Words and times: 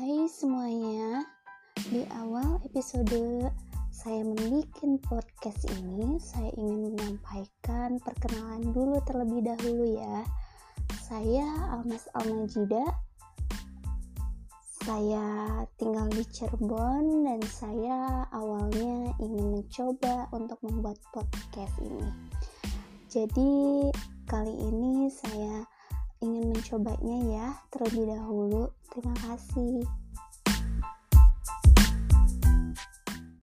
Hai 0.00 0.24
semuanya, 0.32 1.28
di 1.92 2.08
awal 2.16 2.56
episode 2.64 3.52
saya 3.92 4.24
membuat 4.24 4.96
podcast 5.04 5.68
ini, 5.76 6.16
saya 6.16 6.48
ingin 6.56 6.88
menyampaikan 6.88 8.00
perkenalan 8.00 8.64
dulu 8.72 8.96
terlebih 9.04 9.44
dahulu 9.44 10.00
ya. 10.00 10.24
Saya 11.04 11.44
Almas 11.76 12.08
Almajida, 12.16 12.80
saya 14.88 15.68
tinggal 15.76 16.08
di 16.16 16.24
Cirebon 16.32 17.28
dan 17.28 17.44
saya 17.44 18.24
awalnya 18.32 19.12
ingin 19.20 19.52
mencoba 19.52 20.32
untuk 20.32 20.56
membuat 20.64 20.96
podcast 21.12 21.76
ini. 21.76 22.08
Jadi 23.12 23.92
kali 24.30 24.54
ini 24.64 25.10
saya 25.10 25.49
ingin 26.20 26.52
mencobanya 26.52 27.16
ya 27.28 27.46
terlebih 27.72 28.12
dahulu. 28.12 28.72
Terima 28.92 29.16
kasih. 29.24 29.84